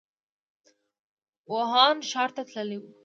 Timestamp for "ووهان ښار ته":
1.49-2.41